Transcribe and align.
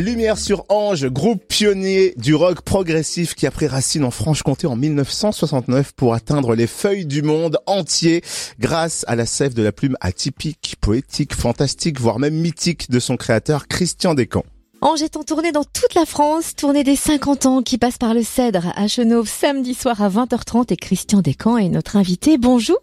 Lumière 0.00 0.38
sur 0.38 0.64
Ange, 0.70 1.06
groupe 1.08 1.44
pionnier 1.46 2.14
du 2.16 2.34
rock 2.34 2.62
progressif 2.62 3.34
qui 3.34 3.46
a 3.46 3.50
pris 3.50 3.66
racine 3.66 4.04
en 4.04 4.10
Franche-Comté 4.10 4.66
en 4.66 4.74
1969 4.74 5.92
pour 5.94 6.14
atteindre 6.14 6.54
les 6.54 6.66
feuilles 6.66 7.04
du 7.04 7.20
monde 7.20 7.58
entier 7.66 8.22
grâce 8.58 9.04
à 9.06 9.16
la 9.16 9.26
sève 9.26 9.52
de 9.52 9.62
la 9.62 9.70
plume 9.70 9.98
atypique, 10.00 10.76
poétique, 10.80 11.34
fantastique, 11.34 12.00
voire 12.00 12.18
même 12.18 12.32
mythique 12.32 12.90
de 12.90 12.98
son 12.98 13.18
créateur 13.18 13.68
Christian 13.68 14.14
Descamps. 14.14 14.46
Ange 14.80 15.02
est 15.02 15.18
en 15.18 15.24
tournée 15.24 15.52
dans 15.52 15.64
toute 15.64 15.94
la 15.94 16.06
France, 16.06 16.56
tournée 16.56 16.84
des 16.84 16.96
50 16.96 17.44
ans 17.44 17.62
qui 17.62 17.76
passe 17.76 17.98
par 17.98 18.14
le 18.14 18.22
Cèdre 18.22 18.72
à 18.74 18.88
Chenauve 18.88 19.28
samedi 19.28 19.74
soir 19.74 20.00
à 20.00 20.08
20h30 20.08 20.72
et 20.72 20.76
Christian 20.76 21.20
Descamps 21.20 21.58
est 21.58 21.68
notre 21.68 21.96
invité. 21.96 22.38
Bonjour. 22.38 22.80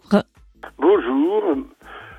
Bonjour, 0.78 1.42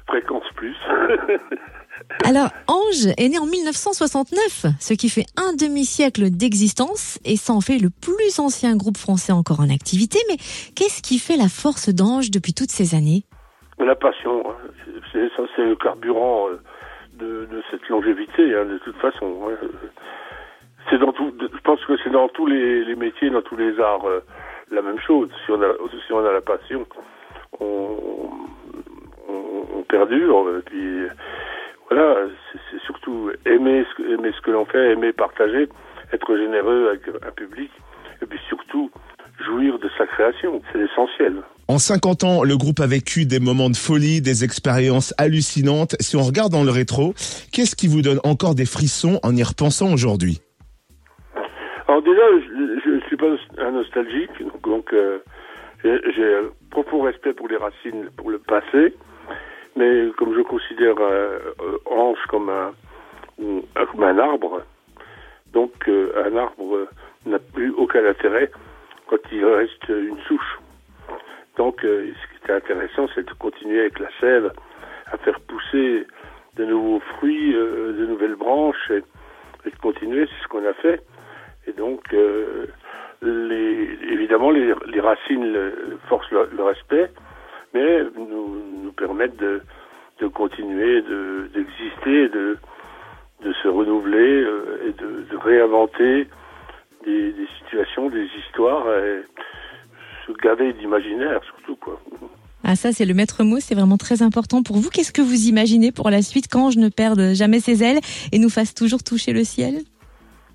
fréquence 0.05 0.43
plus. 0.57 0.75
Alors, 2.23 2.49
Ange 2.67 3.07
est 3.17 3.29
né 3.29 3.39
en 3.39 3.45
1969, 3.45 4.65
ce 4.79 4.93
qui 4.93 5.09
fait 5.09 5.25
un 5.37 5.53
demi-siècle 5.53 6.29
d'existence 6.29 7.19
et 7.25 7.35
ça 7.35 7.51
en 7.53 7.61
fait 7.61 7.77
le 7.79 7.89
plus 7.89 8.39
ancien 8.39 8.75
groupe 8.77 8.97
français 8.97 9.33
encore 9.33 9.59
en 9.59 9.69
activité. 9.69 10.19
Mais 10.29 10.37
qu'est-ce 10.75 11.01
qui 11.01 11.17
fait 11.17 11.35
la 11.35 11.49
force 11.49 11.89
d'Ange 11.89 12.29
depuis 12.31 12.53
toutes 12.53 12.69
ces 12.69 12.95
années? 12.95 13.23
La 13.79 13.95
passion, 13.95 14.43
hein. 14.49 14.55
c'est 15.11 15.29
ça, 15.35 15.43
c'est 15.55 15.65
le 15.65 15.75
carburant 15.75 16.47
euh, 16.49 16.61
de, 17.19 17.47
cette 17.71 17.87
longévité, 17.89 18.55
hein, 18.55 18.65
de 18.65 18.77
toute 18.77 18.97
façon. 18.97 19.49
hein. 19.49 19.67
C'est 20.89 20.99
dans 20.99 21.11
tout, 21.13 21.33
je 21.39 21.61
pense 21.63 21.83
que 21.85 21.93
c'est 22.03 22.11
dans 22.11 22.27
tous 22.29 22.45
les, 22.45 22.85
les 22.85 22.95
métiers, 22.95 23.29
dans 23.29 23.41
tous 23.41 23.55
les 23.57 23.79
arts, 23.79 24.05
euh, 24.05 24.19
la 24.69 24.81
même 24.81 24.99
chose. 24.99 25.29
Si 25.45 25.51
on 25.51 25.61
a, 25.61 25.73
si 26.07 26.13
on 26.13 26.25
a 26.25 26.31
la 26.31 26.41
passion, 26.41 26.85
on, 27.59 27.97
on, 29.27 29.65
on 29.77 29.83
perdure. 29.83 30.45
Et 30.57 30.61
puis 30.61 31.07
voilà, 31.91 32.15
c'est 32.71 32.81
surtout 32.85 33.31
aimer 33.45 33.83
ce, 33.89 33.95
que- 34.01 34.13
aimer 34.13 34.31
ce 34.35 34.41
que 34.41 34.51
l'on 34.51 34.65
fait, 34.65 34.91
aimer 34.93 35.11
partager, 35.13 35.67
être 36.13 36.37
généreux 36.37 36.87
avec 36.89 37.01
un 37.25 37.31
public, 37.31 37.69
et 38.21 38.25
puis 38.25 38.39
surtout 38.47 38.89
jouir 39.45 39.77
de 39.79 39.89
sa 39.97 40.05
création. 40.07 40.61
C'est 40.71 40.77
l'essentiel. 40.79 41.33
En 41.67 41.77
50 41.79 42.23
ans, 42.23 42.43
le 42.43 42.57
groupe 42.57 42.79
a 42.79 42.87
vécu 42.87 43.25
des 43.25 43.39
moments 43.39 43.69
de 43.69 43.75
folie, 43.75 44.21
des 44.21 44.43
expériences 44.43 45.13
hallucinantes. 45.17 45.95
Si 45.99 46.15
on 46.15 46.21
regarde 46.21 46.51
dans 46.51 46.63
le 46.63 46.71
rétro, 46.71 47.13
qu'est-ce 47.51 47.75
qui 47.75 47.87
vous 47.87 48.01
donne 48.01 48.19
encore 48.23 48.55
des 48.55 48.65
frissons 48.65 49.19
en 49.23 49.35
y 49.35 49.43
repensant 49.43 49.91
aujourd'hui? 49.93 50.41
Alors 51.87 52.01
déjà, 52.03 52.21
je 52.85 52.89
ne 52.89 53.01
suis 53.07 53.17
pas 53.17 53.31
un 53.57 53.71
nostalgique, 53.71 54.31
donc, 54.41 54.61
donc, 54.63 54.93
euh, 54.93 55.19
j'ai 55.83 55.97
j'ai 56.15 56.35
un 56.35 56.49
profond 56.69 57.01
respect 57.01 57.33
pour 57.33 57.47
les 57.49 57.57
racines, 57.57 58.09
pour 58.17 58.29
le 58.29 58.39
passé, 58.39 58.93
mais 59.75 60.09
comme 60.17 60.35
je 60.35 60.41
considère 60.41 60.95
euh, 60.99 61.39
euh, 61.61 61.77
Ange 61.85 62.19
comme 62.29 62.49
un, 62.49 62.73
un- 63.41 63.85
comme 63.85 64.03
un 64.03 64.17
arbre, 64.19 64.63
donc 65.53 65.71
euh, 65.87 66.11
un 66.25 66.35
arbre 66.37 66.75
euh, 66.75 66.89
n'a 67.25 67.39
plus 67.39 67.71
aucun 67.71 68.05
intérêt 68.05 68.51
quand 69.07 69.17
il 69.31 69.43
reste 69.45 69.89
une 69.89 70.19
souche. 70.27 70.59
Donc 71.57 71.83
euh, 71.83 72.11
ce 72.13 72.27
qui 72.37 72.43
était 72.43 72.53
intéressant, 72.53 73.07
c'est 73.13 73.27
de 73.27 73.33
continuer 73.33 73.81
avec 73.81 73.99
la 73.99 74.09
sève 74.19 74.51
à 75.11 75.17
faire 75.17 75.39
pousser 75.41 76.07
de 76.55 76.65
nouveaux 76.65 76.99
fruits, 77.17 77.53
euh, 77.55 77.93
de 77.93 78.05
nouvelles 78.05 78.35
branches, 78.35 78.89
et, 78.91 79.03
et 79.65 79.69
de 79.71 79.75
continuer, 79.81 80.25
c'est 80.27 80.43
ce 80.43 80.47
qu'on 80.47 80.65
a 80.65 80.73
fait. 80.73 81.01
Et 81.67 81.73
donc, 81.73 82.01
euh, 82.13 82.65
les, 83.21 83.97
évidemment, 84.11 84.49
les, 84.51 84.73
les 84.87 84.99
racines 84.99 85.71
forcent 86.09 86.31
le 86.31 86.63
respect, 86.63 87.11
mais 87.73 88.03
nous, 88.15 88.61
nous 88.83 88.91
permettent 88.93 89.37
de, 89.37 89.61
de 90.19 90.27
continuer, 90.27 91.01
de- 91.01 91.49
d'exister, 91.53 92.29
de, 92.29 92.57
de 93.43 93.53
se 93.63 93.67
renouveler 93.67 94.41
euh, 94.43 94.87
et 94.87 94.91
de, 95.01 95.25
de 95.31 95.37
réinventer 95.37 96.27
des, 97.05 97.31
des 97.33 97.47
situations, 97.59 98.09
des 98.09 98.27
histoires, 98.39 98.85
et 98.99 99.23
se 100.27 100.31
gaver 100.43 100.73
d'imaginaire 100.73 101.41
surtout, 101.45 101.75
quoi. 101.75 101.99
Ah 102.63 102.75
ça 102.75 102.91
c'est 102.91 103.05
le 103.05 103.15
maître 103.15 103.43
mot, 103.43 103.57
c'est 103.59 103.73
vraiment 103.73 103.97
très 103.97 104.21
important 104.21 104.61
pour 104.61 104.75
vous. 104.77 104.89
Qu'est-ce 104.91 105.11
que 105.11 105.23
vous 105.23 105.47
imaginez 105.47 105.91
pour 105.91 106.11
la 106.11 106.21
suite 106.21 106.47
qu'Ange 106.47 106.77
ne 106.77 106.89
perde 106.89 107.33
jamais 107.33 107.59
ses 107.59 107.83
ailes 107.83 107.99
et 108.31 108.37
nous 108.37 108.49
fasse 108.49 108.75
toujours 108.75 109.01
toucher 109.03 109.33
le 109.33 109.43
ciel? 109.43 109.79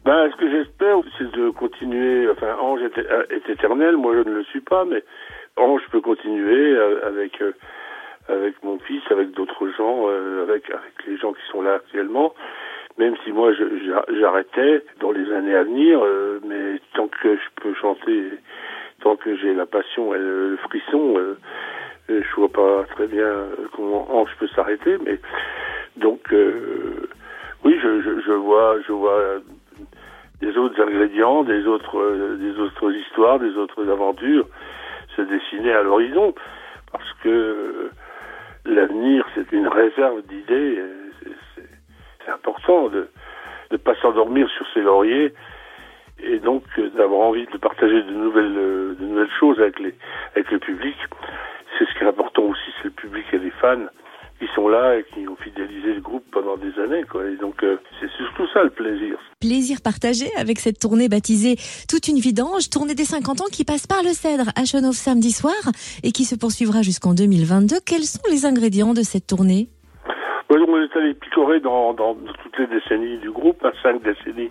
Ben, 0.05 0.31
ce 0.31 0.37
que 0.37 0.49
j'espère, 0.49 0.99
c'est 1.19 1.29
de 1.33 1.51
continuer. 1.51 2.31
Enfin, 2.31 2.55
Ange 2.63 2.79
est, 2.83 2.97
est 3.35 3.51
éternel, 3.53 3.97
moi 3.97 4.15
je 4.15 4.21
ne 4.29 4.37
le 4.37 4.45
suis 4.45 4.61
pas, 4.61 4.85
mais 4.85 5.03
Ange 5.57 5.83
peut 5.91 6.01
continuer 6.01 6.73
euh, 6.77 7.07
avec 7.07 7.41
euh, 7.43 7.53
avec 8.29 8.63
mon 8.65 8.79
fils, 8.81 9.03
avec 9.11 9.31
d'autres 9.33 9.69
gens, 9.77 10.07
euh, 10.09 10.43
avec 10.43 10.69
avec 10.71 10.95
les 11.07 11.17
gens 11.17 11.33
qui 11.33 11.43
sont 11.51 11.63
là 11.63 11.75
actuellement. 11.75 12.35
Même 12.99 13.15
si 13.25 13.33
moi 13.33 13.53
je- 13.53 13.85
j'a- 13.87 14.05
j'arrêtais 14.19 14.83
dans 15.01 15.13
les 15.13 15.31
années 15.33 15.55
à 15.55 15.63
venir, 15.65 16.01
mais 16.47 16.81
tant 16.95 17.09
que 17.09 17.37
je 17.37 17.63
peux 17.63 17.75
chanter, 17.75 18.31
tant 19.03 19.17
que 19.17 19.37
j'ai 19.37 19.53
la 19.55 19.67
passion 19.67 20.15
et 20.15 20.19
le, 20.19 20.57
frisson, 20.63 21.15
je 22.09 22.35
vois 22.37 22.49
pas 22.49 22.85
très 22.95 23.07
bien 23.07 23.31
comment 23.75 24.07
Ange 24.17 24.31
peut 24.39 24.49
s'arrêter. 24.49 24.97
Mais 25.05 25.19
donc 25.97 26.33
euh, 26.33 27.09
oui, 27.65 27.79
je, 27.83 28.01
je, 28.01 28.21
je 28.27 28.33
vois, 28.33 28.77
je 28.87 28.93
vois 28.93 29.21
des 30.41 30.57
autres 30.57 30.81
ingrédients, 30.83 31.45
des 31.45 31.67
autres, 31.67 32.37
des 32.39 32.59
autres 32.59 32.93
histoires, 32.93 33.39
des 33.39 33.57
autres 33.59 33.89
aventures 33.91 34.47
se 35.17 35.23
dessiner 35.23 35.73
à 35.73 35.83
l'horizon, 35.83 36.35
parce 36.93 37.13
que 37.23 37.91
l'avenir 38.65 39.27
c'est 39.35 39.51
une 39.53 39.69
réserve 39.69 40.23
d'idées. 40.27 40.83
c'est 42.25 42.31
important 42.31 42.89
de 42.89 43.09
ne 43.71 43.77
pas 43.77 43.95
s'endormir 43.97 44.49
sur 44.51 44.67
ses 44.75 44.81
lauriers 44.81 45.33
et 46.23 46.39
donc 46.39 46.63
euh, 46.79 46.89
d'avoir 46.91 47.21
envie 47.21 47.47
de 47.47 47.59
partager 47.59 48.03
de 48.03 48.13
nouvelles, 48.13 48.57
euh, 48.57 48.95
de 48.99 49.05
nouvelles 49.05 49.31
choses 49.39 49.61
avec 49.61 49.79
les, 49.79 49.95
avec 50.35 50.51
le 50.51 50.59
public. 50.59 50.97
C'est 51.79 51.85
ce 51.87 51.99
qui 51.99 52.05
est 52.05 52.09
important 52.09 52.43
aussi, 52.43 52.73
c'est 52.79 52.89
le 52.89 52.91
public 52.91 53.27
et 53.33 53.39
les 53.39 53.51
fans 53.51 53.87
qui 54.39 54.47
sont 54.55 54.69
là 54.69 54.99
et 54.99 55.05
qui 55.15 55.27
ont 55.29 55.37
fidélisé 55.37 55.95
le 55.95 56.01
groupe 56.01 56.25
pendant 56.31 56.57
des 56.57 56.73
années. 56.81 57.05
Quoi. 57.05 57.29
Et 57.29 57.37
donc 57.37 57.63
euh, 57.63 57.77
c'est 58.01 58.11
surtout 58.17 58.47
ça 58.53 58.63
le 58.63 58.71
plaisir. 58.71 59.19
Plaisir 59.41 59.79
partagé 59.83 60.27
avec 60.37 60.59
cette 60.59 60.79
tournée 60.79 61.09
baptisée 61.09 61.57
Toute 61.89 62.09
une 62.09 62.19
vie 62.19 62.35
d'Ange, 62.35 62.71
tournée 62.71 62.95
des 62.95 63.05
50 63.05 63.41
ans 63.41 63.51
qui 63.53 63.65
passe 63.65 63.87
par 63.87 64.03
le 64.03 64.11
Cèdre 64.11 64.51
à 64.57 64.65
Chenauve 64.65 64.95
samedi 64.95 65.33
soir 65.33 65.55
et 66.03 66.13
qui 66.13 66.25
se 66.25 66.37
poursuivra 66.37 66.83
jusqu'en 66.83 67.15
2022. 67.15 67.77
Quels 67.87 68.05
sont 68.05 68.23
les 68.31 68.45
ingrédients 68.45 68.95
de 68.95 69.03
cette 69.03 69.27
tournée? 69.27 69.69
Ouais, 70.51 70.59
donc 70.59 70.69
on 70.69 70.81
est 70.81 70.97
allé 70.97 71.15
picorer 71.15 71.61
dans, 71.61 71.93
dans, 71.95 72.15
dans 72.15 72.33
toutes 72.43 72.59
les 72.59 72.67
décennies 72.69 73.19
du 73.19 73.31
groupe, 73.31 73.65
à 73.65 73.73
cinq 73.83 74.01
décennies, 74.03 74.51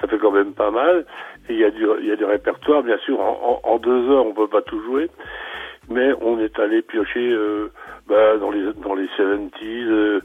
ça 0.00 0.08
fait 0.08 0.18
quand 0.18 0.30
même 0.30 0.54
pas 0.54 0.70
mal. 0.70 1.04
Et 1.48 1.54
il 1.54 1.58
y 1.58 1.64
a 1.64 1.70
du, 1.70 1.86
il 2.00 2.06
y 2.06 2.12
a 2.12 2.16
du 2.16 2.24
répertoire, 2.24 2.82
bien 2.82 2.98
sûr, 2.98 3.20
en, 3.20 3.60
en, 3.64 3.70
en 3.70 3.78
deux 3.78 4.10
heures 4.10 4.26
on 4.26 4.32
peut 4.32 4.48
pas 4.48 4.62
tout 4.62 4.80
jouer, 4.82 5.10
mais 5.90 6.12
on 6.22 6.38
est 6.38 6.58
allé 6.58 6.80
piocher 6.82 7.30
euh, 7.30 7.70
bah, 8.08 8.36
dans 8.38 8.50
les 8.50 8.72
dans 8.74 8.94
les 8.94 9.06
70s. 9.18 9.52
Euh, 9.88 10.20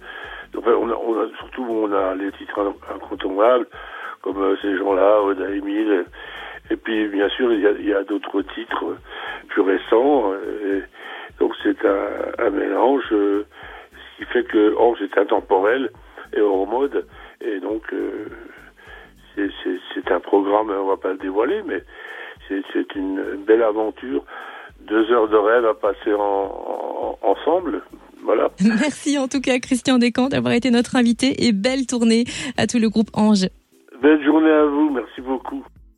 enfin, 0.58 0.72
on 0.72 0.90
a, 0.90 0.94
on 0.96 1.20
a, 1.22 1.28
surtout 1.40 1.66
on 1.70 1.92
a 1.92 2.16
les 2.16 2.32
titres 2.34 2.60
in- 2.60 2.96
incontournables 2.96 3.68
comme 4.22 4.42
euh, 4.42 4.56
ces 4.62 4.78
gens-là, 4.78 5.22
Oda 5.22 5.50
Emile. 5.50 6.06
Et 6.72 6.78
puis 6.78 7.08
bien 7.10 7.30
sûr 7.30 7.52
il 7.54 7.60
y 7.62 7.68
a, 7.68 7.72
y 7.72 7.94
a 7.94 8.04
d'autres 8.04 8.42
titres 8.42 8.86
euh, 8.86 8.98
plus 9.50 9.62
récents. 9.62 10.32
euh, 10.34 10.80
et 10.80 10.84
donc 11.40 11.54
c'est 11.64 11.86
un, 11.86 12.46
un 12.46 12.50
mélange. 12.50 13.04
euh, 13.12 13.46
ce 13.92 14.24
qui 14.26 14.32
fait 14.32 14.44
que 14.44 14.76
Ange 14.78 15.02
est 15.02 15.18
intemporel 15.18 15.90
et 16.36 16.42
hors 16.42 16.68
mode. 16.68 17.06
Et 17.42 17.60
donc, 17.60 17.82
euh, 17.94 18.28
c'est- 19.36 20.12
un 20.12 20.20
programme, 20.20 20.70
on 20.70 20.86
va 20.88 20.98
pas 20.98 21.10
le 21.12 21.18
dévoiler, 21.18 21.64
mais 21.66 21.84
c'est 22.48 22.96
une 22.96 23.44
belle 23.48 23.64
aventure. 23.64 24.24
Deux 24.82 25.12
heures 25.12 25.28
de 25.28 25.38
rêve 25.38 25.66
à 25.66 25.74
passer 25.74 26.14
en, 26.14 26.22
en- 27.04 27.18
ensemble. 27.22 27.82
Voilà. 28.24 28.50
Merci 28.62 29.18
en 29.18 29.28
tout 29.28 29.42
cas 29.42 29.60
Christian 29.60 29.98
Descamps 30.00 30.30
d'avoir 30.30 30.54
été 30.54 30.72
notre 30.72 30.96
invité 30.96 31.46
et 31.46 31.52
belle 31.52 31.86
tournée 31.88 32.24
à 32.58 32.68
tout 32.68 32.80
le 32.80 32.90
groupe 32.90 33.10
Ange. 33.14 33.48
Belle 34.02 34.24
journée 34.24 34.50
à 34.52 34.66
vous. 34.66 34.90
Merci 34.92 35.22
beaucoup. 35.22 35.64